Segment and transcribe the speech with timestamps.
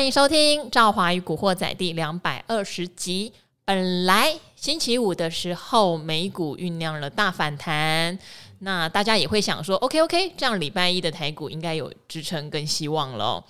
[0.00, 3.30] 欢迎收听《赵华与古惑仔》第两百二十集。
[3.66, 8.18] 本来星期五的时候，美股酝酿了大反弹，
[8.60, 13.44] 那大家也会想说，OK OK，这样礼拜一的台股应该有支撑跟希望了。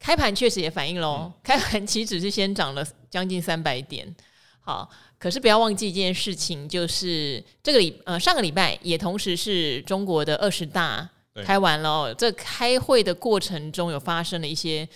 [0.00, 4.12] 开盘确实也反映喽，开盘期指是先涨了将近三百点。
[4.58, 4.90] 好，
[5.20, 11.08] 可是不要忘记一件事情，就是这个礼呃上个礼拜也同时是中国的二十大。
[11.44, 14.86] 开完了，这开会的过程中有发生了一些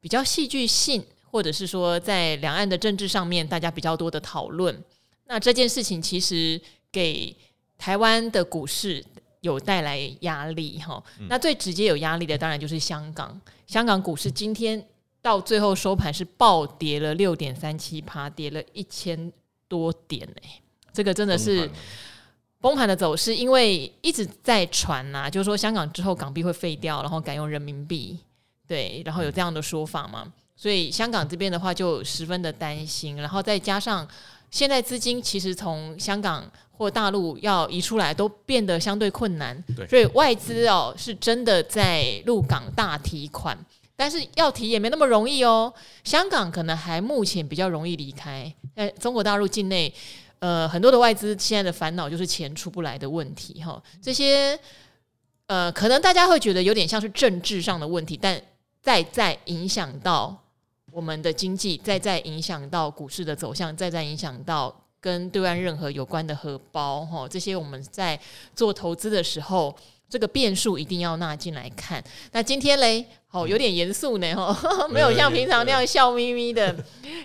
[0.00, 4.82] 比较戏剧性，或者是说在两岸的政治上面，大家比较多的讨论。
[5.26, 6.60] 那这件事情其实
[6.90, 7.36] 给
[7.78, 9.04] 台湾的股市
[9.40, 11.02] 有带来压力哈。
[11.28, 13.40] 那最直接有压力的，当然就是香港。
[13.66, 14.84] 香港股市今天
[15.22, 19.32] 到最后收盘是暴跌了六点三七趴，跌了一千
[19.68, 20.60] 多点哎，
[20.92, 21.70] 这个真的是。
[22.62, 28.18] 崩盘的走势，因为一直在传呐、啊，就是说香港之后港币会废掉，然后改用人民币，
[28.70, 34.06] 对，然后有这样的说法嘛，所以香港这边的话就十分的担心，然后再加上
[34.48, 43.58] 现在资金其实从香港或大陆要移出来都变得相对困难，对，所以外资哦是真的在入港大提款，
[43.96, 49.92] 但是要提也没那么容易哦，香港可能还目前比较容易离开，在中国大陆境内。
[50.38, 53.78] 呃，很多的外资现在的烦恼就是钱出不来的问题哈。
[54.00, 54.58] 这些
[55.48, 58.40] 呃，可能大家会觉得有点像是政治上的问题，但
[58.82, 60.36] 再再影响到
[60.92, 67.28] 我们的经济，再再影响到股市的走向，再再影响到跟对岸任何有关的荷包哈。
[67.28, 68.18] 这些我们在
[68.54, 69.74] 做投资的时候，
[70.08, 72.02] 这个变数一定要纳进来看。
[72.32, 73.06] 那今天嘞？
[73.32, 76.74] 哦，有点严肃呢，哈， 没有像平常那样笑眯眯的。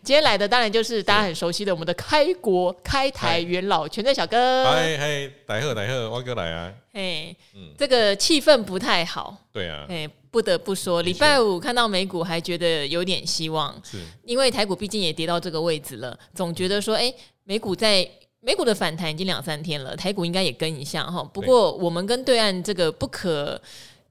[0.03, 4.63] 今天来的当然就是大家很熟悉的我们的开国开台元老全在小哥。
[4.65, 6.71] 嗨嗨，大家好，大家好，我哥来啊。
[6.93, 7.35] 哎，
[7.75, 9.35] 这个气氛不太好。
[9.51, 9.87] 对啊。
[9.89, 13.97] 哎，不得不说，礼拜五看到美股还觉得有点希望，是。
[14.25, 17.13] 因为台股毕竟也跌到这个位置了，总觉得说，哎，
[17.45, 18.05] 美股在
[18.41, 21.23] 美股的反弹已经两三天了，台股应该也跟一下哈。
[21.23, 23.61] 不过我们跟对岸这个不可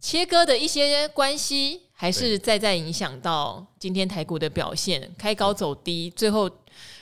[0.00, 1.82] 切割的一些关系。
[1.96, 6.50] 还是再再影响到今天台股的表现，开高走低，最后，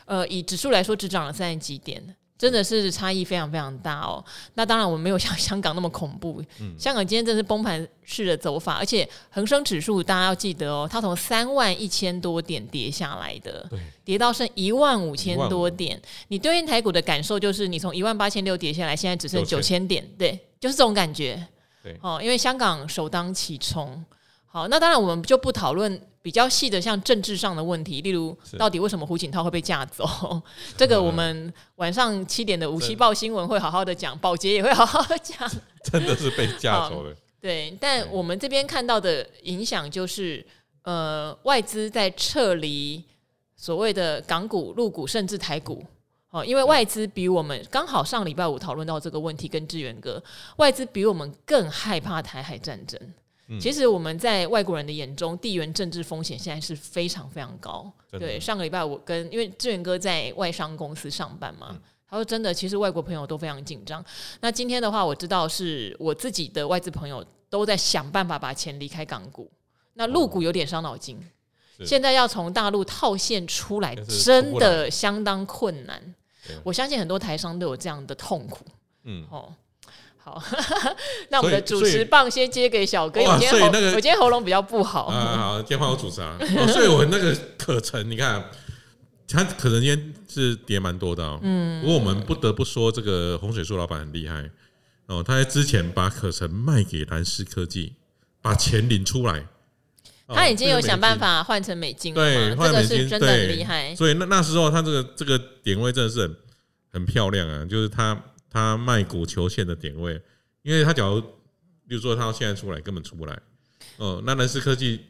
[0.04, 4.24] 呃，以指数来说只涨了三十几点，真的是差异非常非常大哦。
[4.54, 16.02] 那当然我们没有像 香港那么恐怖，嗯、香港今天真是崩盘式的走法，而且恒生指数大家要记得哦，它从三万一千多点跌下来的，对跌到剩一万五千多点。
[16.26, 21.40] 你对应台股的感受就是，你从一万八千六跌下来，现在只剩九千点，对，就是这种感觉。
[21.80, 24.04] 对，哦，因为香港首当其冲。
[24.46, 30.40] 好，那当然我们就不讨论比较细的，像政治上的问题，例如到底为什么胡锦涛会被架走，
[30.76, 35.50] 这个我们晚上七点的五七报新闻会好好的讲，保洁也会好好的讲，
[35.82, 37.14] 真的是被架走了。
[37.40, 40.46] 对，但我们这边看到的影响就是，
[40.82, 43.02] 呃，外资在撤离
[43.56, 45.84] 所谓的港股、陆股，甚至台股。
[46.30, 50.22] 哦，因为外资比我们刚好上礼拜五讨论到这个问题，跟志远哥，
[50.56, 52.98] 外资比我们更害怕台海战争。
[53.60, 57.92] 其实我们在外国人的眼中，地缘政治风险现在是非常非常高。
[58.10, 64.02] 对，上个礼拜我跟因为志远哥在外商公司上班嘛，他说真的，其实外国朋友都非常紧张。
[64.40, 69.50] 那今天的话，我知道是我自己的外资朋友都在想办法把钱离开港股，
[69.94, 71.18] 那陆股有点伤脑筋。
[71.84, 76.14] 现在要从大陆套现出来，真的相当困难。
[76.62, 78.64] 我相信很多台商都有这样的痛苦。
[79.04, 79.52] 嗯，哦。
[80.24, 80.40] 好，
[81.30, 83.20] 那我们的主持棒先接给小哥。
[83.22, 85.06] 我今天喉，那个，我今天喉咙比较不好。
[85.06, 86.36] 啊，好，今天换我主持啊。
[86.38, 88.44] 哦，所以我那个可成，你看，
[89.26, 91.40] 他可能今天是跌蛮多的哦。
[91.42, 91.82] 嗯。
[91.82, 94.48] 不过我们不得不说，这个洪水树老板很厉害
[95.06, 95.20] 哦。
[95.26, 97.94] 他在之前把可成卖给蓝思科技，
[98.40, 99.44] 把钱领出来。
[100.28, 102.22] 他已经有想办法换成美金了。
[102.22, 103.92] 对，换美金，真的很厉害。
[103.96, 106.36] 所以那那时候他这个这个点位真的是很
[106.92, 108.16] 很漂亮啊，就是他。
[108.52, 110.20] 他卖股求线的点位，
[110.60, 111.22] 因为他假如，
[111.88, 113.40] 比如说他现在出来根本出不来，
[113.96, 115.00] 哦，那蓝思科技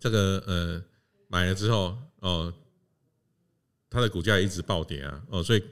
[0.00, 0.82] 这个呃
[1.28, 2.52] 买了之后，哦，
[3.88, 5.62] 它的股价一直暴跌啊，哦，所以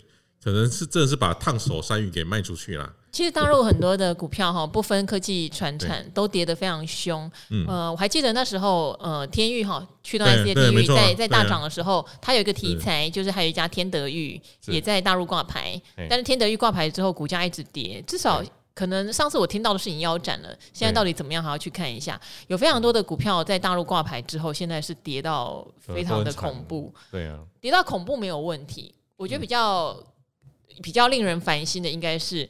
[0.47, 2.89] 可能是真的是把烫手山芋给卖出去了。
[3.11, 7.29] 其实大陆很多的股票哈，不分科技传产都跌得非常凶。
[7.67, 18.41] 呃，我还记得那时候，呃，天域哈，驱动 IC 的天钰在在大涨的时候，它有一个题材，就是还有一家天德钰也在大陆挂牌，但是天德钰挂牌之后，股价一直跌，至少
[18.73, 20.57] 可能上次我听到的是已经腰斩了。
[20.73, 22.21] 现在到底怎么样，还要去看一下。
[22.47, 26.95] 有非常多的股票在大陆挂牌之后，现在是跌到非常的恐怖。
[27.11, 28.95] 对啊，跌到恐怖没有问题。
[29.17, 29.99] 我觉得比较
[30.83, 32.49] 比较令人烦心的应该是。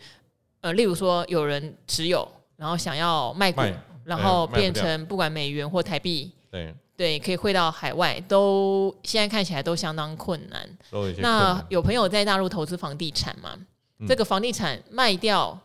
[0.62, 2.26] 呃，例如说有人持有，
[2.56, 3.72] 然后想要卖股，卖
[4.04, 10.68] 然后变成不管美元或台币，对，对，可以汇到海外，都现在看起来都相当困难。
[10.90, 13.56] 困难那有朋友在大陆投资房地产嘛？
[14.00, 15.56] 嗯、这个房地产卖掉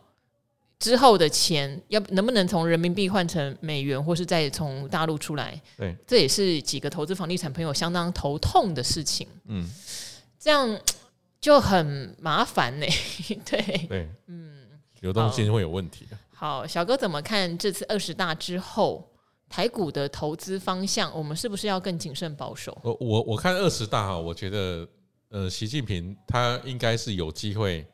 [0.78, 5.60] 之后的钱，要能不能从人民币换成美元，或是再从大陆出来？
[5.76, 9.26] 对，这也是几个投资房地产朋友相当头痛的事情。
[9.46, 9.68] 嗯，
[10.38, 10.78] 这样
[11.42, 12.86] 就很麻烦呢。
[13.44, 14.68] 对对，嗯，
[15.00, 16.08] 流动性会有问题。
[16.32, 19.06] 好，小哥怎么看这次二十大之后？
[19.48, 22.74] 台股的投资方向，我们是不是要更谨慎保守？
[22.82, 24.88] 我我我看二十大哈，我觉得
[25.28, 27.86] 呃，习近平他应该是有机会，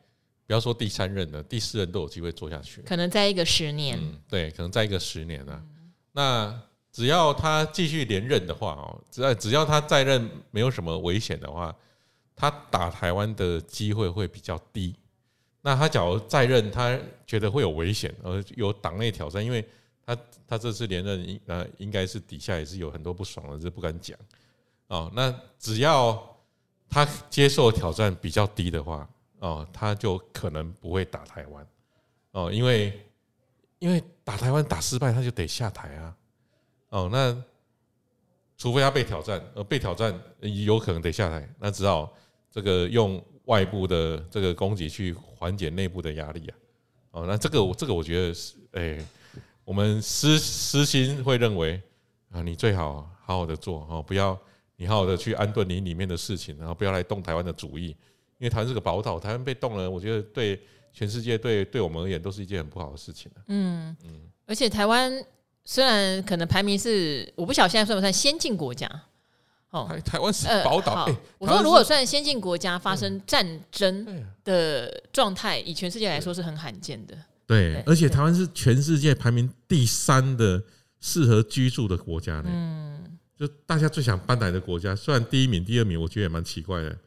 [0.47, 2.81] 不要说第三任了，第四任都有机会做下去。
[2.83, 5.61] 可能在一个十年，嗯，对，可能在一个十年啊。
[5.61, 6.61] 嗯、那
[6.93, 11.75] 只要他继续连任的话哦，只要只要他在任没有什么危险的话，
[12.39, 14.95] 他打台湾的机会会比较低。
[15.61, 16.97] 那他假如在任，他
[17.27, 19.63] 觉得会有危险，而有党内挑战，因为。
[20.05, 24.17] 他他这次连任应呃应该是底下也是有很多不爽的，这不敢讲
[24.87, 25.11] 哦。
[25.13, 26.35] 那只要
[26.89, 29.07] 他接受挑战比较低的话
[29.37, 31.67] 哦，他就可能不会打台湾
[32.31, 32.99] 哦，因为
[33.77, 36.17] 因为打台湾打失败他就得下台啊
[36.89, 37.09] 哦。
[37.11, 37.43] 那
[38.57, 42.11] 除非他被挑战，呃被挑战有可能得下台，那只好
[42.51, 46.55] 这个用外部的这个供给去缓解内部的压力啊。
[47.11, 49.05] 哦，那这个这个我觉得是诶。
[49.65, 51.79] 我们私私心会认为
[52.31, 54.35] 啊，你最好好好的做哦，不要
[54.77, 57.95] 你好好的去安顿你里面的事情，然后不要来动台湾的主意，因
[58.39, 60.59] 为台湾是个宝岛，台湾被动了，我觉得对
[60.91, 63.31] 全世界对对我们而言都是一件很不好的事情。
[63.45, 65.23] 嗯嗯，而且台湾
[65.65, 68.89] 虽然可能排名是我不晓得现在算不算先进国家
[69.71, 71.05] 哦，台台湾是宝岛。
[71.05, 77.15] 欸、我说如果算先进国家发生战争的状态，以全世界来说是很罕见的。
[77.45, 80.61] 对，而且台湾是全世界排名第三的
[80.99, 82.49] 适合居住的国家呢。
[82.51, 86.97] 嗯，就大家最想搬来的国家，虽然第一名、第二名，我觉得也蛮奇怪的。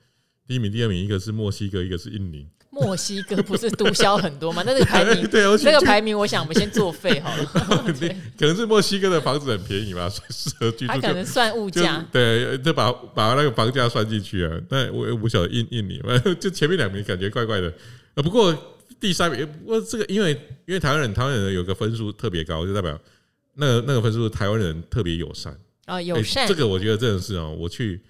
[0.52, 2.46] 第一名、第二名，一个是墨西哥，一个是印尼。
[2.68, 4.62] 墨西哥不是毒枭很多吗？
[4.66, 7.44] 那个排名， 对，那个排名，我想我们先作废好了。
[8.38, 10.92] 可能是墨西哥的房子很便宜嘛，所以适合居住。
[10.92, 14.60] 他可能算物价，对，就把把那个房价算进去啊。
[14.68, 15.98] 但我我不晓得印印尼，
[16.38, 17.72] 就前面两名感觉怪怪的。
[18.16, 18.54] 不过。
[19.00, 20.30] 第三名，不过这个因为
[20.64, 22.96] 因为台湾人台湾人有个分数特别高，就代表
[23.54, 25.52] 那个那个分数台湾人特别友善
[25.86, 26.46] 啊，友善。
[26.46, 28.00] 这个我觉得真的是哦，我去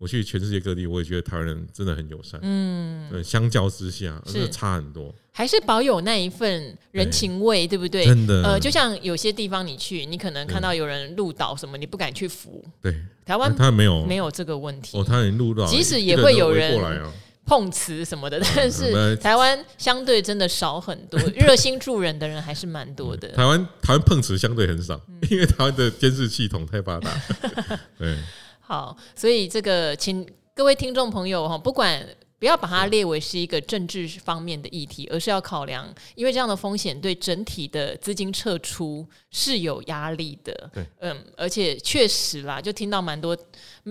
[0.00, 2.40] 我去全世界各地，我也觉得台湾人真的很友善。
[2.42, 8.06] 嗯，相较之下，是差很多，还是保有那一份人情味，对不对？
[8.06, 12.64] 真的，呃，就像有些地方你去，你可能看到有人路倒什么，你不敢去扶。
[12.80, 14.96] 对，台湾他没有没有这个问题。
[14.96, 17.12] 哦，他连路倒，即使也会有人过来啊。
[17.46, 23.28] 碰瓷什么的， 但是台湾相对真的少很多， 热心助人的人还是蛮多的。
[23.30, 24.98] 台湾台湾碰瓷相对很少，
[25.28, 27.10] 因为台湾的监视系统太发达。
[27.98, 28.16] 对，
[28.70, 30.24] 好，所以这个请
[30.54, 32.06] 各位听众朋友哈，不管
[32.38, 40.70] 不要把它列为是一个政治方面的议题，而是要考量，因为这样的风险对整体的资金撤出是有压力的。
[40.72, 43.36] 对，嗯，而且确实啦，就听到蛮多，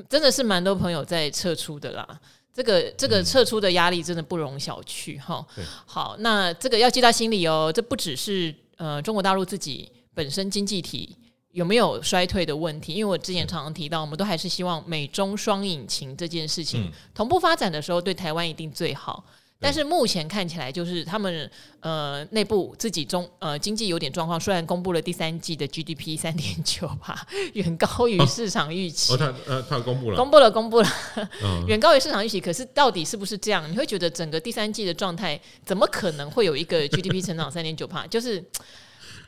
[0.08, 2.22] 真的是蛮多朋友在撤出的啦。
[2.54, 5.46] 这个这个撤出的压力真的不容小觑哈。
[5.86, 7.70] 好，那这个要记在心里哦。
[7.76, 11.18] 这不只是呃中国大陆自己本身经济体
[11.52, 19.24] 有没有衰退的问题，因为我之前常常提到，我们都还是希望美中双引擎这件事情同步发展的时候，对台湾一定最好。
[19.62, 21.52] 但是目前看起来，就是他们
[21.82, 24.40] 呃内部自己中呃经济有点状况。
[24.40, 29.12] 虽然公布了第三季的 GDP 三点九吧， 远高于市场预期。
[29.12, 30.88] 哦，他呃他公布了，公布了，公布了，
[31.68, 32.40] 远高于市场预期。
[32.40, 33.70] 可是到底是不是这样？
[33.70, 38.08] 你会觉得整个第三季的状态怎么可能会有一个 GDP 成长三点九帕？
[38.08, 38.42] 就是，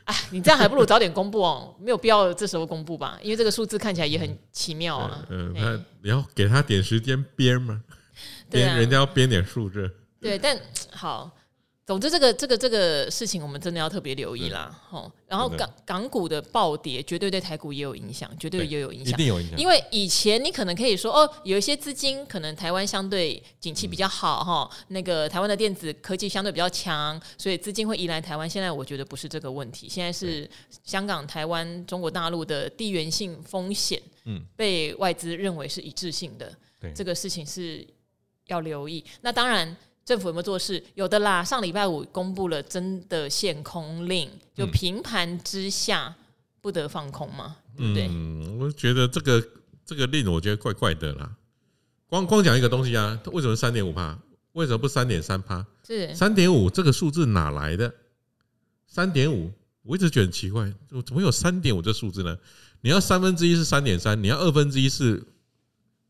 [0.06, 3.18] 哎，你这样还不如早点公布哦，没有必要这时候公布吧？
[3.22, 5.24] 因为这个数字看起来也很奇妙啊。
[5.30, 7.80] 嗯，那你要给他点时间编吗？
[8.50, 9.90] 编人家要编点数字。
[10.20, 10.56] 对，但
[10.90, 11.30] 好，
[11.84, 15.10] 总之这个这个这个事情，我们真的要特别留意啦，吼。
[15.26, 19.58] 然后港港股的暴跌，绝对对台股也有影响，绝对也有影响，一定有影响。
[19.58, 28.48] 因为以前你可能可以说，哦，有一些资金可能台湾相对景气比较好，哈，那个台湾的电子科技相对比较强，所以资金会移来台湾。
[28.48, 30.48] 现在我觉得不是这个问题，现在是
[30.84, 37.84] 香港、台湾、中国大陆的地缘性风险，嗯，被外资认为是一致性的，对，这个事情是
[38.46, 39.04] 要留意。
[39.20, 39.76] 那当然。
[40.04, 40.82] 政府有没有做事？
[40.94, 41.44] 有的啦。
[41.44, 46.14] 上礼拜五公布了真的限空令，就平盘之下
[46.60, 48.08] 不得放空嘛，对不对？
[48.08, 49.42] 嗯，我觉得这个
[49.84, 51.30] 这个令我觉得怪怪的啦。
[52.06, 54.18] 光光讲一个东西啊，为什么三点五趴？
[54.52, 55.64] 为什么不三点三趴？
[55.86, 57.92] 是三点五这个数字哪来的？
[58.86, 59.50] 三点五
[59.82, 60.70] 我一直觉得很奇怪，
[61.06, 62.36] 怎么有三点五这数字呢？
[62.82, 65.22] 你要三分之一是三点三，你要二分之一是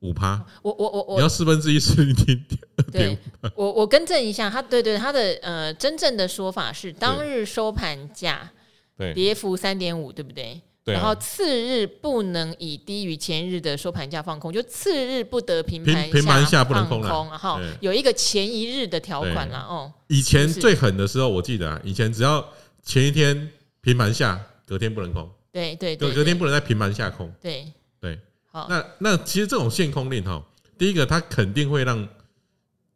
[0.02, 2.38] 五趴，我我我我，你要四分之一是零点
[2.76, 3.50] 二点五。
[3.54, 8.50] 我我更正一下，他对对他的呃真正的说法是当日收盘价
[8.96, 10.60] 对跌幅三点五，对不对？
[10.84, 19.92] 对啊、然后次日不能以低于前日的收盘价放空，就次日不得平盘平盘下不能空，然后有一个前一日的条款了哦。
[20.08, 22.44] 以前最狠的时候，我记得啊，以前只要
[22.82, 23.48] 前一天
[23.80, 25.30] 平盘下，隔天不能空。
[25.52, 27.32] 对对对，隔天不能在平盘下空。
[27.40, 28.18] 对对，
[28.52, 30.44] 好，那那其实这种限空令哈，
[30.76, 32.06] 第一个它肯定会让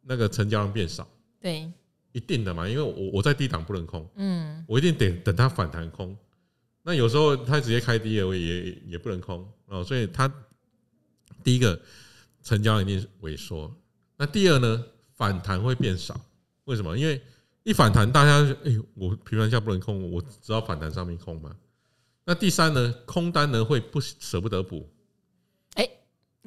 [0.03, 1.05] 那个成交量变少。
[1.41, 1.67] 对，
[2.11, 6.15] 一定的嘛，因为我我在低档不能空，嗯，我一定得等它反弹空。
[6.83, 10.31] 那有时候它直接开低了，我也也不能空哦，所以它
[11.43, 11.79] 第一个
[12.43, 13.75] 成交一定萎缩。
[14.15, 14.85] 那第二呢，
[15.15, 16.19] 反弹会变少，
[16.65, 16.95] 为什么？
[16.95, 17.19] 因为
[17.63, 21.55] 一反弹，大家哎、欸，我平盘下不能空，我只要反弹上面空嘛。
[22.25, 24.87] 那第三呢，空单呢会不舍不得补。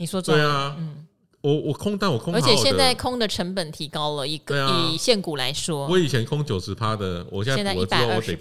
[0.00, 1.06] 哎，你说对啊，嗯，
[1.42, 8.32] 我我空单我空，而且现在空的成本提高了一个，以现股来说，我以前空九十趴的，我现在补了之后我得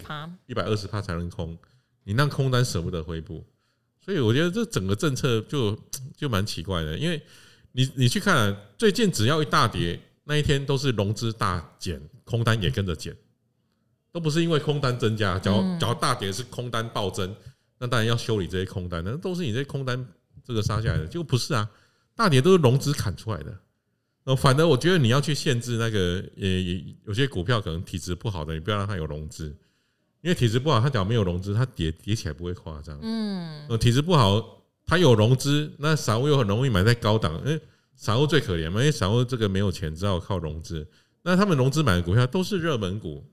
[0.48, 1.58] 一百二十趴才能空。
[2.06, 3.44] 你让空单舍不得回补，
[4.04, 5.78] 所以我觉得这整个政策就
[6.16, 6.98] 就蛮奇怪的。
[6.98, 7.22] 因为
[7.74, 13.14] 你你去看啊，最近只要一大跌，那一天都是融资大减，空单也跟着减，
[14.14, 15.38] 都不是因为空单增加。
[15.38, 17.36] 只要只要大跌是空单暴增，
[17.78, 20.08] 那当然要修理这些空单，那都是你这些空单
[20.50, 21.06] 这个杀下来的。
[21.06, 21.70] 结果不是啊，
[22.16, 23.56] 大跌都是融资砍出来的。
[24.24, 29.56] 呃，反而我觉得你要去限制那个，也也有些股票可能体质不好的，你不要让它有融资。
[30.22, 32.98] 因为体质不好，它只要没有融资，它跌跌起来不会夸张。
[33.02, 37.38] 嗯，呃体质不好，它有融资，那散户又很容易买在高档。
[37.46, 37.60] 哎，
[37.96, 40.86] 散户最可怜嘛，因为散户这个没有钱，只好靠融资。
[41.22, 43.24] 那他们融资买的股票都是热门股，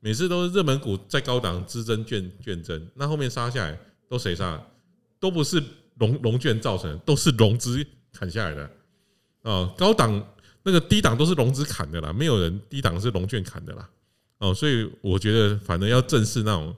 [0.00, 4.62] 每次都是热门股在高档，资增券券增，那后面杀下来都谁杀？
[5.20, 5.60] 都不是
[5.98, 8.70] 融融券造成，都是融资砍下来的。
[9.42, 13.88] 哦，高档那个低档都是融资砍的啦，没有人低档是融券砍的啦。
[14.38, 16.74] 哦，所以我觉得，反正要正视那种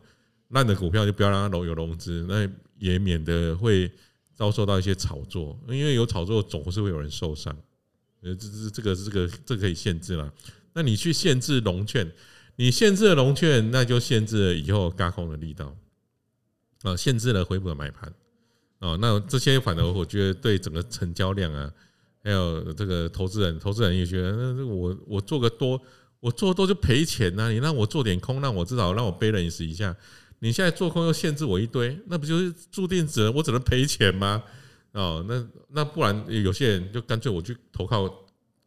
[0.49, 2.49] 烂的股票，就不要让它融有融资，那
[2.79, 3.91] 也免得会
[4.35, 7.55] 遭受到一些炒作，因为有炒作总是会有人受伤。
[8.23, 10.33] 呃，这这这个这个这个可以限制了。
[10.73, 12.11] 那你去限制融券，
[12.57, 15.77] 你限制了融券，那就限制了以后轧空的力道，
[16.83, 18.13] 啊，限制了回补的买盘。
[18.81, 21.71] 哦，那这些反而我觉得对整个成交量啊，
[22.25, 25.81] 还有这个投资人，投资人也觉得，那我我做个多。
[26.23, 27.51] 我做多就赔钱呐！
[27.51, 29.97] 你让我做点空，让我至少让我背人死一下。
[30.41, 34.43] 你现在做空又限制我一堆，那不就是注定只能我只能赔钱吗？
[34.93, 38.05] 哦，那那不然有些人就干脆我去投靠。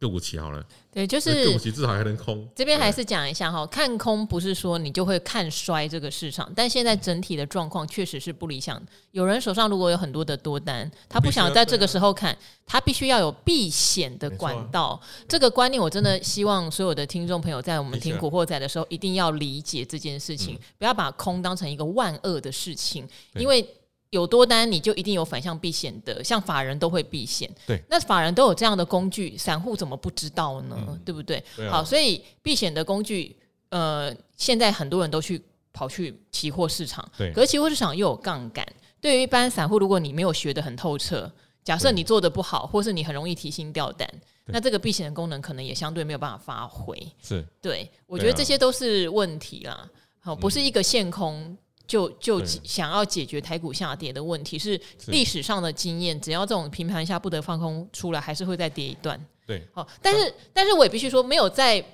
[0.00, 2.46] 个股期好了，对，就是个股期至少还能空。
[2.54, 8.82] 这边还是讲一下哈，看空不是说你就会看衰这个市场，但现在整体的状况确实是不理想。
[9.12, 12.36] 有人手上如果有很多的多单，他不想在这个时候看，
[12.66, 15.00] 他必须要有避险的管道。
[15.26, 23.66] 这个观念我真的希望所有的听众朋友在我们听古惑仔的时候一定要理解这件事情，不要把空当成一个万恶的事情，因为。
[24.14, 27.50] 有多单，你就一定有反向避险的，像法人都会避险。
[27.66, 30.76] 对，那法人都有这样的工具，散户怎么不知道呢？
[30.88, 31.42] 嗯、对不对？
[31.56, 33.36] 对啊、好，所以避险的工具，
[33.70, 35.42] 呃，现在很多人都去
[35.72, 37.04] 跑去期货市场。
[37.18, 38.64] 对，可是期货市场又有杠杆。
[39.00, 41.28] 对于一般散户，如果你没有学得很透彻，
[41.64, 44.08] 假设你做的不好，或是你很容易提心吊胆，
[44.46, 46.96] 那这个避险的功能可能也相对没有办法发挥。
[47.20, 49.90] 是，对，我觉得这些都是问题啦。
[50.20, 51.58] 好，不是一个限空。
[51.86, 56.18] 就就想要解决台股下跌的问题，是历史上的经验。
[56.20, 59.22] 只要这种平盘下不得放空出来，还是会再跌一段。
[59.46, 61.84] 对，好，但是但是我也必须说，没有在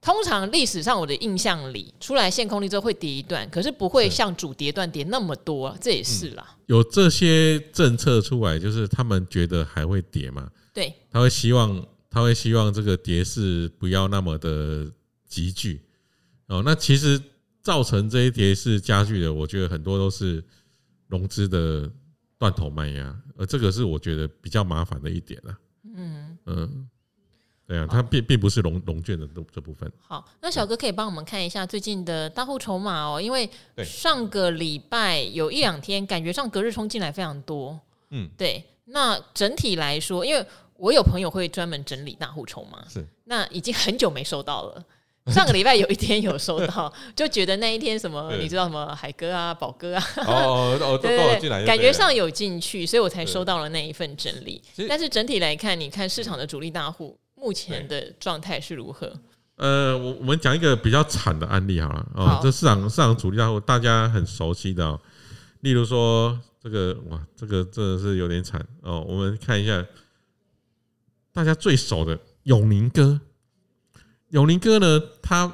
[0.00, 6.56] 通常历史上我的印象里，出来限空力之后会跌一段，可是不会像主跌段跌那么多，这也是啦。
[6.66, 10.50] 有这些政策出来，就是他们觉得还会跌嘛？
[10.74, 14.90] 对，他会希望他会希望这个跌势不要那么的
[15.28, 15.80] 急剧。
[16.48, 17.22] 哦，那其实。
[17.62, 20.42] 造成这一跌势加剧的，我觉得很多都是
[21.08, 21.90] 融资的
[22.38, 25.58] 断头卖压，而这个是我觉得比较麻烦的一点了。
[25.94, 26.88] 嗯嗯，
[27.66, 29.90] 对啊，它并并不是融融券的这这部分。
[29.98, 33.48] 好，那小哥可以帮我们看一下最近的大户筹码哦，因为
[33.84, 37.78] 上个礼拜有一两天感觉上隔日冲进来非常多。
[38.10, 38.64] 嗯，对。
[38.86, 40.44] 那整体来说，因为
[40.76, 44.84] 我有朋友会专门整理大户筹码，是那已经很久没收到了。
[45.32, 51.08] 上个礼拜有一天有收到， 就觉得那一天什么，你知道什么海哥啊、宝哥啊，哦哦， 都
[51.38, 54.62] 进来，感觉上有进去，所以我才收到了那一份整理。
[54.88, 59.12] 但是整体来看，你看市场的主力大户目前的状态是如何？
[59.56, 64.98] 呃，我我们讲一个比较惨的案例好了哦，这市场市场主力大户大家很熟悉的哦，
[65.60, 69.04] 例如说这个哇，这个真的是有点惨哦。
[69.06, 69.84] 我们看一下
[71.32, 73.20] 大家最熟的永宁哥，
[74.30, 75.52] 永宁哥呢，他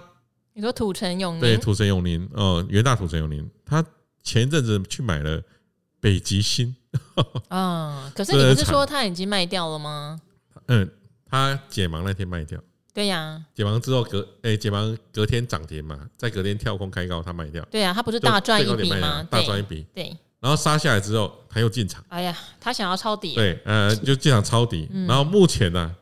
[0.54, 3.84] 你说土城永宁对土城永宁哦，元大土城永宁，他
[4.22, 5.42] 前一阵子去买了
[6.00, 6.74] 北极星，
[7.48, 10.20] 嗯，可是你不是说他已经卖掉了吗？
[10.68, 10.90] 嗯，
[11.28, 12.58] 他解盲那天卖掉。
[12.92, 17.62] 对呀、啊，解盲之后隔诶、欸，解盲隔天涨停嘛，在隔天跳空开高，他卖掉。
[17.70, 19.22] 对呀、啊，他不是大赚一笔吗？
[19.30, 19.84] 大赚一笔。
[19.94, 22.02] 对，然后杀下来之后，他又进场。
[22.08, 23.34] 哎呀，他想要抄底。
[23.34, 24.88] 对，呃，就进场抄底。
[25.06, 25.92] 然后目前呢、啊，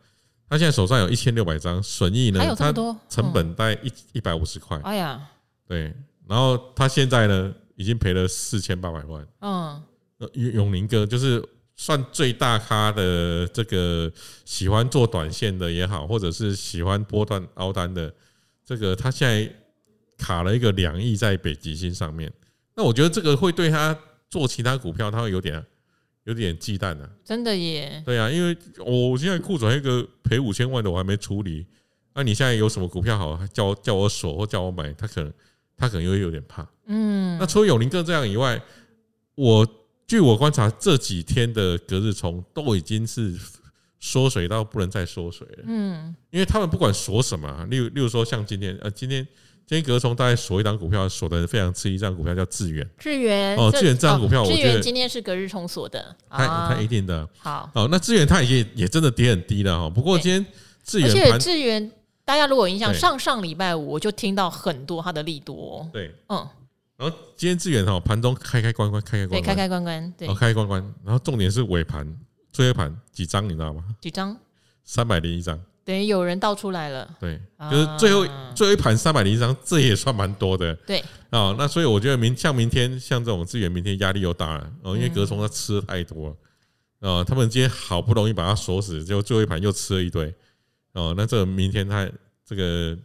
[0.49, 4.79] 他现在手上有一千六百张，损益呢，还有这么多，成本大概一一百五十块。
[4.85, 5.21] 哎呀，
[5.67, 5.95] 对，
[6.29, 9.27] 然后他现在呢，已经赔了四千八百万。
[9.41, 9.83] 嗯，
[10.33, 11.43] 永永宁哥就是。
[11.77, 14.09] 算最大咖的这个
[14.45, 18.15] 喜欢做短线的也好，或者是喜欢波段凹单的，
[18.65, 19.53] 这个他现在
[20.17, 22.33] 卡了一个两亿在北极星上面。
[22.77, 23.99] 那我觉得这个会对他
[24.31, 25.67] 做其他股票，他会有点
[26.25, 27.09] 有点忌惮啊。
[27.25, 28.03] 真的耶？
[28.05, 31.67] 对啊，因为我现在库存一个赔五千万的我还没处理，
[32.15, 34.93] 那你现在有什么股票好叫我叫我锁或叫我买？
[34.95, 35.33] 他可能
[35.77, 36.69] 他可能会有点怕。
[36.87, 37.39] 嗯。
[37.39, 38.61] 那除了永宁哥这样以外，
[39.35, 39.67] 我。
[40.07, 43.35] 据我观察，这几天的隔日冲都已经是
[43.99, 45.65] 缩水到不能再缩水了。
[45.67, 49.27] 嗯，因为他们不管锁什么，例如例如说像今天，呃，今天
[49.67, 52.87] 今天隔日冲大概锁一档股票，锁的非常吃一张股票叫智远。
[52.99, 57.27] 智远哦，智远这张股票，我觉得智原今天是隔日冲锁的，它它一定的。
[57.39, 59.89] 好，哦，那智远它已经也真的跌很低了哈。
[59.89, 60.45] 不过今天
[60.83, 61.91] 智远，而且智原
[62.27, 65.89] 大家如果有印象，上上礼拜五我就听到很多它的利多。
[65.93, 66.47] 对，嗯。
[66.97, 70.95] 然后今天智远哈盘中开开关关开开关开开关关，对，开开关关。
[71.03, 72.07] 然后重点是尾盘
[72.53, 73.83] 最后盘几张你知道吗？
[74.01, 74.37] 几张？
[74.85, 75.59] 三百零一张。
[75.85, 77.09] 等于有人倒出来了。
[77.21, 77.39] 对，
[77.71, 80.75] 就是最后最后一盘三百零一张，这也算蛮多的。
[80.87, 81.03] 对。
[81.31, 84.73] 啊，那所以我觉得明像明天像这种资源，明天压力又大了。
[84.83, 87.11] 哦，因为隔日冲它吃的太多了。
[87.11, 90.35] 啊，他们今天好不容易把它锁死，结果最后一盘又吃了一堆。
[90.93, 92.09] 哦，那这个明天他
[92.45, 92.99] 这个。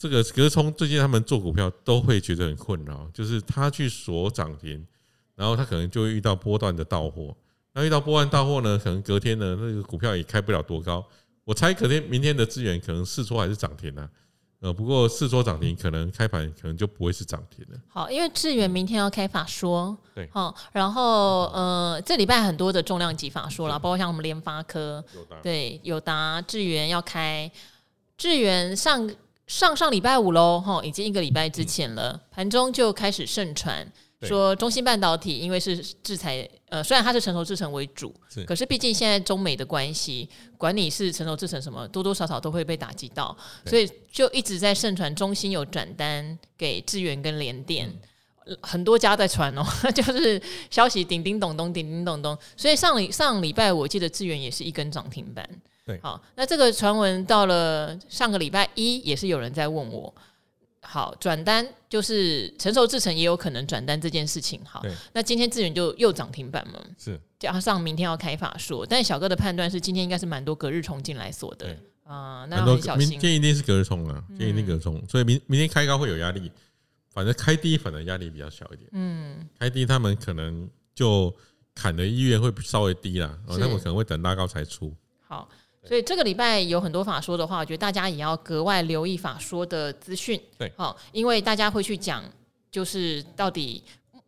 [0.00, 4.86] 这个隔日冲最近他们做股票都会觉得很困扰，就是他去锁涨停，
[5.34, 7.36] 然后他可能就会遇到波段的到货，
[7.72, 11.04] 那遇到波段到货呢，可能隔天呢那个股票也开不了多高。
[11.48, 14.06] 我猜可能明天的智源可能试错还是涨停啊，
[14.60, 17.80] 呃，不过试撮涨停可能开盘可能就不会是涨停了。
[17.88, 25.02] 好，因为智原明天要开法说，对，好，然后呃这礼拜很多的重量级法说啦，包括像我们联发科，
[25.42, 27.50] 对，友达、智原要开，
[28.18, 29.10] 智原上。
[29.46, 32.20] 上上礼拜五喽，哈，已经一个礼拜之前了。
[32.30, 33.90] 盘中就开始盛传
[34.22, 38.12] 说，中芯半导体因为是制裁，呃，虽然它是成熟制程为主，
[38.46, 47.88] 可是毕竟现在中美的关系，管你是成熟制程什么，多多少少都会被打击到，所以就一直在盛传中芯有转单给智源跟联电，
[48.60, 52.36] 很多家在传哦， 就是消息叮叮咚咚，叮叮咚咚。
[52.56, 55.48] 所以上礼上礼拜我记得智源也是一根涨停板。
[55.86, 60.12] 对，好，那这个传闻到了上个礼拜一，也是有人在问我，
[60.90, 67.20] 好，转单就是成熟制程也有可能转单这件事情，好，那今天智原就又涨停板嘛，是。
[67.38, 76.50] 加上明天要开法说，但小哥的判断是今天应该是蛮多隔日冲进来锁的，啊、呃，那很小心，明天一定是隔日冲啊，今天一定隔日冲，所以明明天开高会有压力，
[77.12, 81.30] 反正开低反正压力比较小一点，嗯，开低他们可能就
[81.74, 85.46] 砍的意愿会稍微低啦，哦，他们可能会等拉高才出，好。
[85.86, 90.38] 所以这个礼拜有很多法说的话，我觉得大家也要格外留意法说的资讯。
[90.58, 92.22] 对，好，因为大家会去讲，
[92.70, 93.82] 就是到底，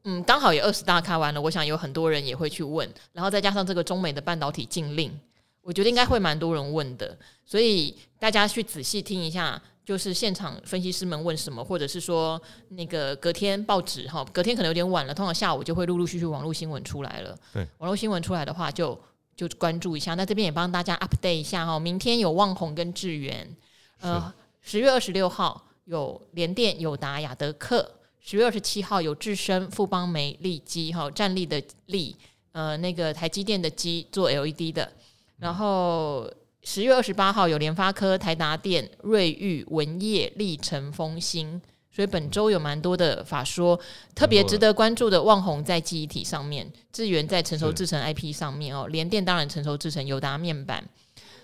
[0.05, 5.13] 嗯，刚好也二十大开完了，我想有很多人也会去问，然后再加上这个中美的半导体禁令，
[5.61, 7.15] 我觉得应该会蛮多人问的。
[7.45, 17.37] 所以大家去仔细听一下，就是现场分析师们问什么，或者是说那个隔天报纸哈，隔天可能有点晚了，通常下午就会陆陆续续网络新闻出来了。
[17.53, 18.99] 对，网络新闻出来的话就。
[19.49, 21.79] 就关注一下，那这边也帮大家 update 一下哈。
[21.79, 23.57] 明天有旺宏跟智源，
[24.01, 32.15] 呃，十月二十六号有联电、友达、雅德克，十月二十七号有智深、富邦媒、利基哈，站立的利，
[32.53, 34.93] 呃，那个台积电的基做 LED 的，
[35.39, 36.31] 然后
[36.63, 41.63] 十月二十八号有联发科、台达电、瑞昱、文业、立成、丰兴。
[42.01, 43.79] 所以本周有蛮多的法说，
[44.15, 50.83] 特别值得关注的，旺宏在记忆体上面，智源在成熟制成 IP 上面哦，联电当然成熟制成，友达面板，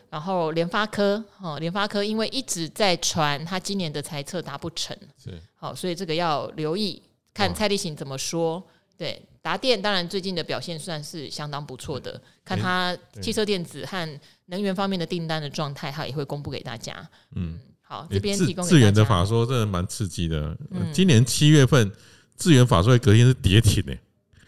[0.08, 7.02] 然后联发科哦，联发科因为一直在传他今年的财测达不成，是好，所以这个要留意，
[7.34, 8.66] 看蔡立行怎么说。
[8.96, 17.06] 对，达电当然最近的表现算是相当不错的，看它汽车电子和能源方面的订单的状态，他也会公布给大家。
[17.34, 17.60] 嗯。
[17.88, 20.56] 好，这边提供智原的法说真的蛮刺激的。
[20.92, 21.88] 今年七月份
[22.36, 24.00] 智原法说会隔天是跌停诶、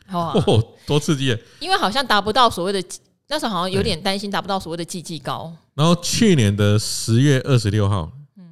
[0.08, 1.38] 欸，哦，多刺激！
[1.60, 2.82] 因为好像达不到所谓的，
[3.28, 5.54] 那时候好像有点担心达不到所谓的季季高。
[5.74, 8.44] 然后去年的十月二十六号，嗯，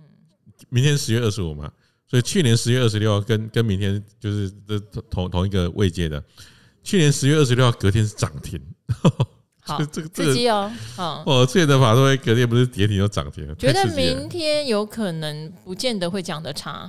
[0.68, 1.68] 明天十月二十五嘛，
[2.08, 4.78] 所以去年十月二十六号跟跟明天就是这
[5.10, 6.22] 同同一个位阶的。
[6.84, 8.62] 去年十月二十六号隔天是涨停。
[9.66, 16.88] 好，这个刺激哦，哦，哦，智原的法说隔天不是跌停就涨停了，觉得明天有可能不见得会讲得差，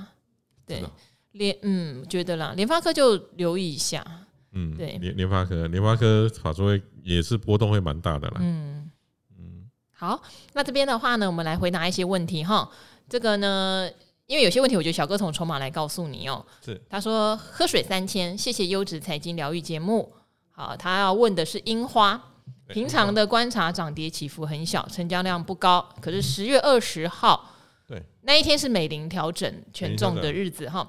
[0.64, 0.84] 对，
[1.32, 4.06] 联嗯，觉得啦，联发科就留意一下，
[4.52, 8.88] 嗯，对，联联发科，联发科法说也是波动会蛮大的啦，嗯。
[9.36, 12.70] 嗯，好，那这边的话呢，我们来回答一些问题哈，
[13.08, 13.90] 这个呢，
[14.26, 20.12] 因为有些问题，我觉得小哥从筹码来告诉你哦，是，他说喝水三千，谢谢优质财经疗愈节目，
[20.52, 22.27] 好，他要问的是樱花。
[22.68, 25.86] 平常的观察涨跌起伏很小，成交量不高。
[26.00, 27.54] 可是十月二十号，
[27.86, 30.88] 对，那一天是美林调整权重的日子哈。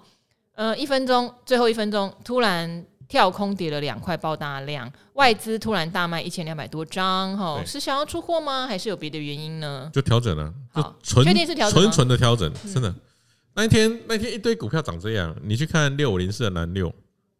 [0.53, 8.67] 呃，一分钟，最后一分钟突然跳空跌了两块爆大量，外资突然大卖一千两百多张哈，是想要出货吗？
[8.67, 9.89] 还是有别的原因呢？
[9.93, 12.93] 就调整了，就纯确定是调整，纯纯的调整，真的。
[13.53, 16.93] 那一天那一天一堆股票涨这样，你去看六五零四的蓝六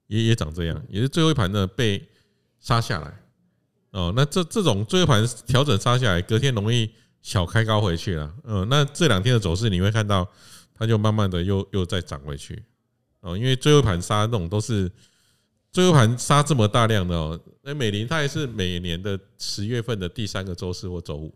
[0.07, 2.07] 也也涨这样，也是最后一盘呢被
[2.59, 3.13] 杀下来。
[3.91, 6.87] 哦，那这这种最后盘调整杀下来，隔天容易
[7.23, 8.31] 小开高回去了。
[8.43, 10.27] 嗯，那这两天的走势你会看到，
[10.75, 12.63] 它就慢慢的又又再涨回去。
[13.21, 14.91] 哦，因为最后盘杀那种都是
[15.71, 17.39] 最后盘杀这么大量的哦。
[17.63, 21.35] 那美林它也是每年的十月份的第三个周四或周五。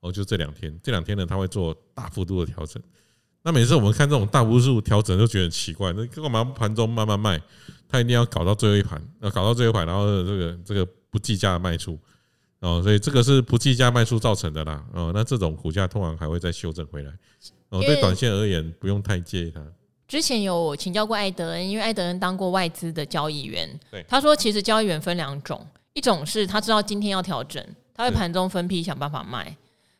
[0.00, 2.82] 哦，就这两天，这两天呢，它会做大幅度的调整。
[3.42, 7.40] 那每次我们看这种大幅度调整，就觉得很奇怪，那干嘛盘中慢慢卖？
[7.88, 10.86] 它一定要搞到最后一盘，要搞到最后一盘，然后这个这个。
[11.10, 11.98] 不计价的卖出，
[12.60, 17.12] 哦，所以这个是不计价卖出造成的啦，哦，那这种股价通常还会再修正回来，
[17.70, 19.60] 哦，对短线而言不用太介意它。
[20.06, 29.56] 之前有请教过艾德恩，因为艾德恩当过外资的交易员，对，他说其实交易员分两种，一种是他知道今天要调整，他会盘中分批想办法卖，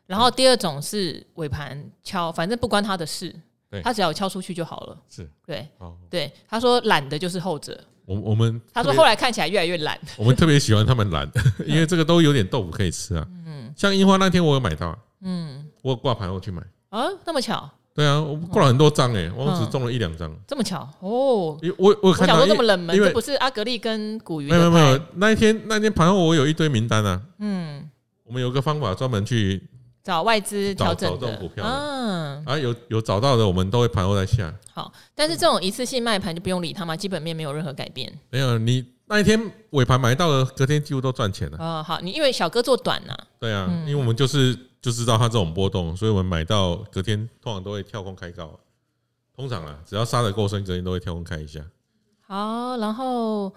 [0.07, 3.35] 然后第二种是尾盘敲，反正不关他的事，
[3.83, 5.31] 他只要敲出去就好了，是。
[5.47, 5.69] 对，
[6.09, 7.83] 对，他说懒的就是后者。
[8.11, 11.31] 我我们他说后来看起来越来越懒， 我们特别喜欢他们懒，
[11.65, 13.25] 因为这个都有点豆腐可以吃啊。
[13.47, 17.71] 嗯，像樱花那天我有买到，嗯，我挂牌我去买啊，那么巧？
[17.95, 21.57] 对啊，我挂了很多张诶，我只中了一两张，这么巧哦。
[21.79, 24.49] 我我看到这么冷门，这不是阿格力跟古鱼？
[24.51, 27.23] 没有没有，那一天那天盘后我有一堆名单啊。
[27.39, 27.89] 嗯，
[28.25, 29.63] 我们有个方法专门去。
[30.03, 34.53] 找外资调整的，嗯，啊，有有找到的，我们都会盘后再下。
[34.73, 38.11] 好，但是这种一次性卖盘就不用理它嘛，基本面没有任何改变。
[38.31, 39.39] 没有，你那一天
[39.71, 41.59] 尾盘买到的，隔天几乎都赚钱了。
[41.59, 43.15] 哦，好，你因为小哥做短呐。
[43.39, 48.59] 对啊，因为我们就是就知道它这种波动，所以我们买到隔天通常都会跳空开高。
[49.37, 51.61] 通常啊，只要杀的够深，隔天都会跳空开一下。
[52.27, 53.53] 好，然后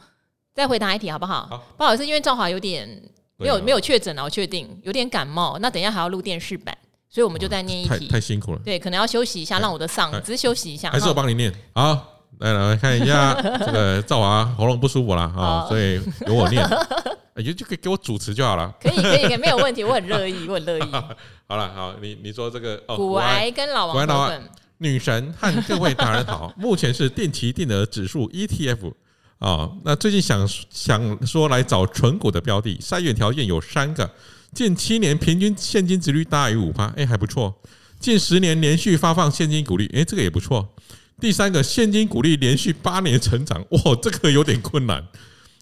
[0.53, 1.47] 再回答一题好不好？
[1.47, 3.01] 好，不好意思，因为赵华有点。
[3.43, 5.57] 没有没有确诊啊，我确定有点感冒。
[5.59, 6.75] 那等一下还要录电视版，
[7.09, 8.07] 所以我们就再念一题。
[8.07, 10.89] 太太辛苦了，对，可能要休息一下，让我的嗓子休息一下。
[10.89, 11.53] 还是我帮你念。
[11.73, 16.67] 好，来来看一下这个赵华喉咙不舒服了啊，所以由我念，
[17.45, 18.73] 就就给给我主持就好了。
[18.81, 20.81] 可以可以，没有问题，我很乐意，我很乐意。
[21.47, 24.41] 好了，好，你你说这个股癌跟老王老王
[24.79, 28.91] 女神和各位大人好，目前是定期定额指数 ETF。
[29.43, 34.09] 啊、哦，那最近想想说来找纯股的标的，筛选条件有三个：
[34.53, 37.53] 近七年平均现金值率大于五趴，哎，还不错；
[37.99, 40.65] 近十年连续发放现金股利，哎，这个也不错。
[41.19, 45.05] 第三个，现金股利连续八年成长，哇，这个有点困难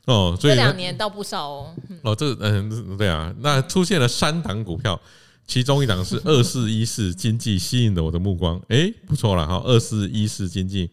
[0.06, 0.38] 哦。
[0.39, 1.76] 所以这两年倒不少哦。
[2.04, 5.02] 哦，这嗯，对啊，那出现了三档股票，
[5.48, 10.88] 其中一档是二四一四经济，吸引了我的目光，哎，不错了哈，二四一四经济。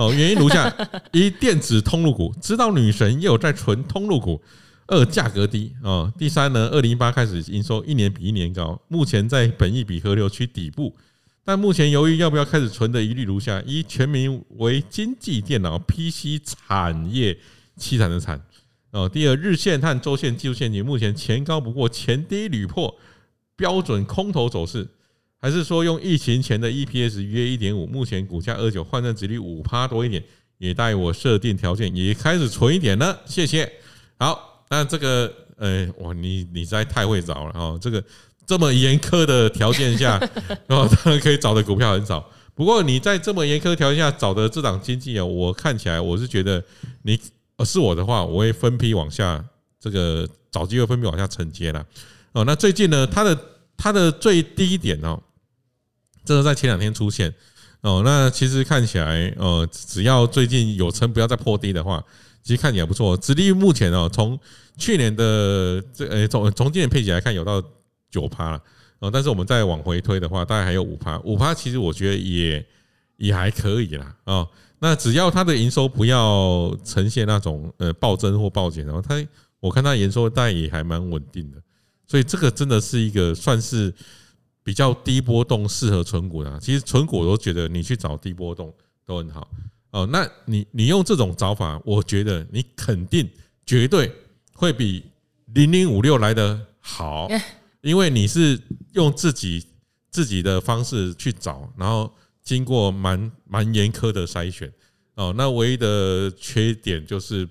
[0.00, 0.74] 哦，原因如下：
[1.12, 4.40] 一、电子通路股，知道女神也有在存通路股；
[4.86, 10.96] 二、价格低哦；第三呢，二零一八开始营收一年比一年高，目前在本益比河流区底部，
[11.44, 17.36] 但目前由于要不要开始存的疑虑如下：一、全名为经济电脑 PC 产业
[17.78, 18.40] 凄惨的惨
[18.92, 22.96] 哦；第二，日线和周线技术线型目前前高不过，前低屡破，
[23.54, 24.88] 标准空头走势。
[25.40, 30.22] 还是说用疫情前的 EPS 约一点五，目前股价二九，换算殖利率五趴多一点，
[30.58, 33.18] 也带我设定条件，也开始存一点了。
[33.24, 33.70] 谢谢。
[34.18, 37.78] 好，那这个，呃，哇，你你实在太会找了哦。
[37.80, 38.04] 这个
[38.46, 40.18] 这么严苛的条件下，
[40.68, 42.22] 哦，当然可以找的股票很少。
[42.54, 46.62] 不过你在这么严苛条件下找的这档经济啊，我看起来我是觉得
[47.00, 47.18] 你，
[47.56, 49.42] 呃，是我的话，我会分批往下，
[49.80, 51.86] 这个找机会分批往下承接了。
[52.32, 53.38] 哦，那最近呢，它的
[53.74, 55.18] 它的最低点哦。
[56.24, 57.32] 这个在前两天出现
[57.80, 58.02] 哦。
[58.04, 62.02] 那其实看起来，呃，只要最近有撑，不要再破低的话，
[62.42, 63.16] 其实看起来不错。
[63.16, 64.38] 殖利率目前哦，从
[64.76, 67.62] 去年的这呃，从从今年配息来看，有到
[68.10, 68.62] 九趴了
[69.00, 69.10] 哦。
[69.10, 71.18] 但是我们再往回推的话，大概还有五趴。
[71.20, 72.66] 五趴其实我觉得也
[73.16, 74.46] 也还可以啦啊。
[74.78, 79.22] 那只要它的营收不要呈现那种呃暴增或暴减，然后它
[79.60, 81.58] 我看它营收大概也还蛮稳定的。
[82.06, 83.94] 所以这个真的是一个算是
[84.70, 86.60] 比较低波动适合存股的。
[86.60, 88.72] 其实存股我都觉得你去找低波动
[89.04, 89.50] 都很好
[89.90, 90.08] 哦。
[90.12, 93.28] 那你你用这种找法，我觉得你肯定
[93.66, 94.12] 绝对
[94.52, 95.02] 会比
[95.54, 97.28] 零零五六来的好，
[97.82, 98.56] 因为你是
[98.92, 99.66] 用自己
[100.08, 102.08] 自己的方式去找，然后
[102.44, 104.72] 经过蛮蛮严苛的筛选
[105.16, 105.34] 哦。
[105.36, 107.44] 那唯一的缺点就是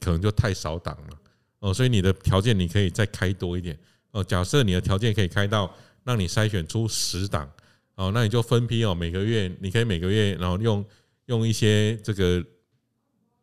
[0.00, 1.18] 可能就太少档了
[1.58, 3.78] 哦，所以你的条件你可以再开多一点。
[4.12, 5.70] 哦，假设你的条件可以开到
[6.04, 7.50] 让你筛选出十档，
[7.94, 10.84] 哦，那你就分批哦，每个月你可以每个月，然后用
[11.26, 12.44] 用一些这个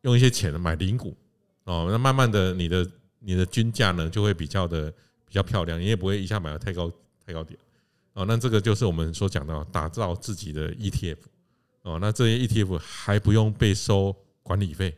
[0.01, 1.15] 用一些钱买零股，
[1.63, 4.91] 哦，那慢慢的你的你的均价呢就会比较的
[5.25, 6.91] 比较漂亮，你也不会一下买的太高
[7.25, 7.57] 太高点，
[8.13, 11.17] 哦，那这个就是我们所讲的打造自己的 ETF，
[11.83, 14.93] 哦，那这些 ETF 还不用被收管理费，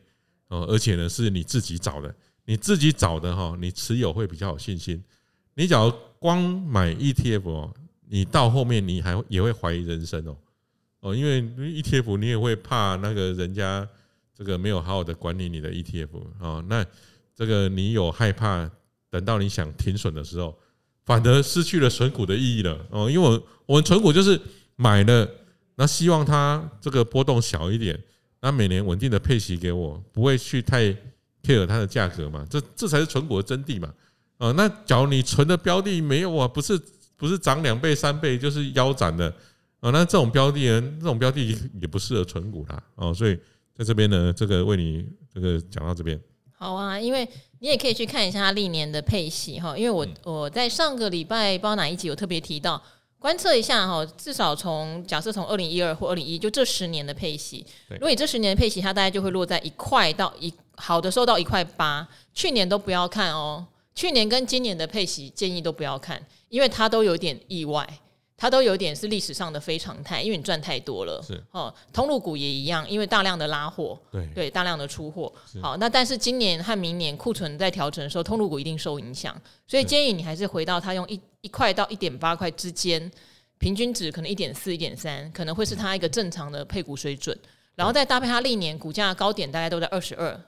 [0.48, 5.04] 哦，而且呢是你自己找的，你自己找的哈，你持有会比较有信心。
[5.56, 7.74] 你假如光买 ETF 哦，
[8.08, 10.38] 你到后面你还也会怀疑人生哦。
[11.02, 13.88] 哦，因为 ETF 你也会怕那个人家
[14.36, 16.10] 这个没有好好的管理你的 ETF
[16.40, 16.86] 哦，那
[17.36, 18.70] 这个你有害怕，
[19.10, 20.56] 等到你想停损的时候，
[21.04, 22.86] 反而失去了存股的意义了。
[22.92, 24.40] 哦，因为我我们存股就是
[24.76, 25.28] 买了，
[25.76, 28.00] 那希望它这个波动小一点，
[28.40, 30.86] 那每年稳定的配息给我，不会去太
[31.42, 33.92] care 它的价格嘛，这这才是存股的真谛嘛。
[34.42, 36.76] 啊，那假如你存的标的没有啊，不是
[37.16, 39.32] 不是涨两倍三倍，就是腰斩的
[39.80, 42.84] 啊，那这种标的呢，这种标的 也不适合存股啦。
[42.96, 43.38] 哦，所以
[43.78, 46.20] 在这边呢，这个为你这个讲到这边。
[46.58, 47.28] 好啊，因为
[47.60, 52.82] 你也可以去看一下历年的配息哈，因为我我在上个礼拜不知道哪一集有特别提到，
[53.20, 63.64] 观测一下哈，至少从假设从二零一二或二零一，就这十年的配息，如果你这十年的配息，它大概就会落在一块到一好的时候到一块八，去年都不要看哦。
[63.94, 67.88] 去年跟今年的配息建议都不要看，因为它都有点意外，
[68.38, 71.22] 它都有点是历史上的非常态，因为你赚太多了。
[71.22, 75.32] 是哦，通路股也一样，因为大量的拉货，对对，大量的出货。
[75.62, 83.12] 好，那但是今年和明年库存在调整的时候，通路股一定受影响，所以建议你还是回到它用一一块到一点八块之间，
[83.60, 87.38] 平均值可能一点四、一点三，可能会是它一个正常的配股水准，
[87.76, 90.42] 然后再搭配它历年股价高点大概都在二十二。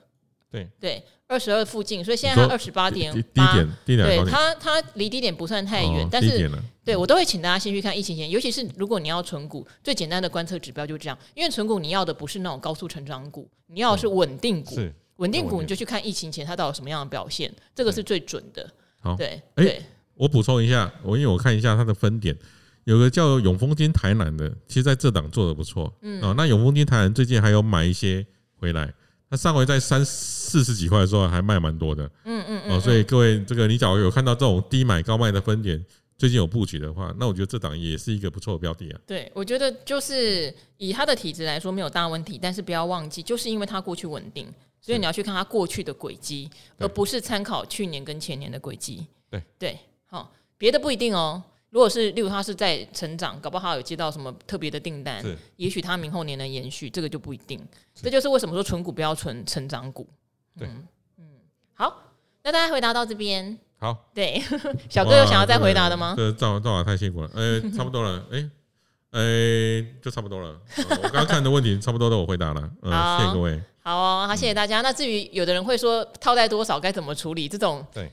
[0.50, 1.04] 对对。
[1.26, 3.54] 二十二附近，所以现在它二十八点八，
[3.86, 6.50] 对它它离低点不算太远，但是
[6.84, 14.76] 对我都会请大家先去看疫情前，尤其是如果你要存股，最简单的观测指标就是这样，因为存股你要的不是那种高速成长股，你要的是稳定股，
[15.16, 18.70] 稳定股你就去看疫情前它到底什么样的表现，这个是最准的。
[19.00, 19.80] 好，对，哎，
[20.16, 22.36] 我补充一下，我因为我看一下它的分点，
[22.84, 26.20] 有个叫永丰金台南的，其实在这档做的不错，嗯。
[26.20, 28.26] 啊，那永丰金台南最近还有买一些
[28.58, 28.92] 回来。
[29.30, 35.84] 那上回在三四十几块的时候还卖蛮多的，嗯嗯哦，所以各位这个你假如有看到这种低买高卖的分点，
[36.16, 39.00] 最近有布局的话，那我觉得这档也是一个不错的标的啊。
[39.06, 44.46] 对，我觉得就是以它的体质来说没有大问题，但是不要忘记，就是因为它过去稳定，
[44.80, 49.04] 所以你要去看它过去的轨迹，而不是参考去年跟前年的轨迹。
[49.30, 51.42] 对对，好，别的不一定哦。
[51.74, 55.20] 如果是，例如他是在成长，搞不好有接到什么特别的订单，
[55.56, 57.60] 也许他明后年能延续，这个就不一定。
[57.92, 60.08] 这就是为什么说存股不要存成长股。
[60.56, 60.86] 对，嗯，
[61.18, 61.24] 嗯，
[61.74, 62.00] 好，
[62.44, 64.40] 那大家回答到这边，好，对，
[64.88, 66.14] 小哥有想要再回答的吗？
[66.16, 68.48] 这赵赵华太辛苦了，哎， 差不多了，哎，
[69.10, 69.20] 哎，
[70.00, 70.56] 就差不多了。
[70.76, 73.60] 我刚刚看的问题差不多都我回答了，嗯，谢谢各位。
[73.82, 74.80] 好哦，好，谢谢大家。
[74.80, 78.08] 那至于有的人会说套在多少该怎么处理这种，对。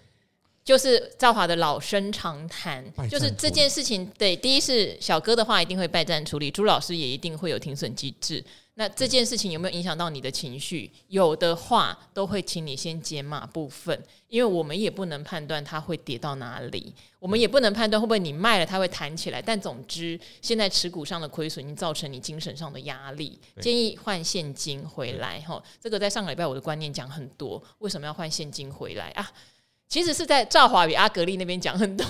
[0.71, 4.09] 就是赵华的老生常谈，就是这件事情。
[4.17, 8.41] 对，第一是小哥的话一定会败战处理，朱老师也一定会有停损机制。
[8.75, 10.89] 那这件事情有没有影响到你的情绪？
[11.09, 19.41] 有的话，都会请你先解码部分，因为我们也不能判断它会跌到哪里，我们也不能判断会不会你卖了它会弹起来。
[19.41, 25.41] 但总之，现在持股上的亏损已经造成你精神上的压力，建议换现金回来。
[25.41, 29.29] 哈，这个在上个礼拜我的观念讲很多，为什么要换现金回来啊？
[29.91, 32.05] 其实是在赵华与阿格力那边讲很多，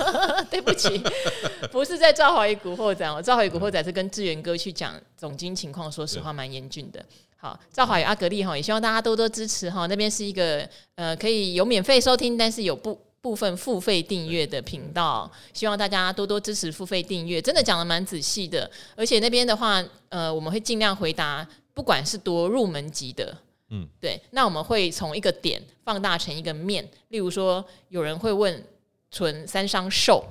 [0.50, 0.98] 对不起，
[1.70, 3.06] 不是在赵华与古惑仔。
[3.06, 7.04] 哦，赵华与古惑仔是跟志源哥去讲总经情况，说实话蛮严峻的。
[7.36, 9.84] 好，赵华与阿格力哈，也希望大家多多支持哈。
[9.86, 17.42] 那边是一个呃可以有免费收听，但是有不部分付费订阅的频道，希望大家多多支持付费订阅。
[17.42, 23.36] 真的讲的蛮仔细的，而且那边的话，呃，我们会尽量回答，不管是多入门级的，
[23.70, 24.20] 嗯，对。
[24.30, 28.64] 那我们会从一个点放大成一个面，例如说，有人会问
[29.10, 30.24] 存三商寿。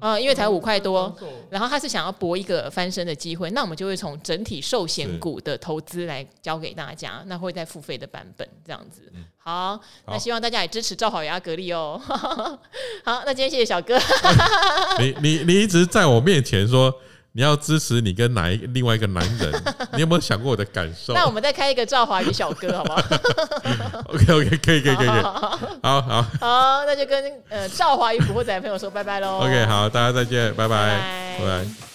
[0.00, 1.14] 啊、呃，因为才五块多，
[1.50, 9.12] 然后他是想要搏一个翻身的机会，那我们就会从整体寿险股的投资来教给大家，那会在付费的版本这样子。
[9.36, 12.00] 好，好，那希望大家也支持赵好牙格力哦。
[13.04, 13.98] 好，那今天谢谢小哥。
[14.98, 16.92] 你你你一直在我面前说。
[17.32, 19.52] 你要支持你跟哪一另外一个男人？
[19.94, 21.14] 你有没有想过我的感受？
[21.14, 23.00] 那我们再开一个赵华宇小哥，好不好？
[24.12, 29.38] OK OK，可以可以可以，好好好，好，那就跟呃赵华宇古惑仔的朋友说拜拜喽。
[29.38, 31.36] OK，好，大家再见，拜拜。
[31.38, 31.89] 拜拜。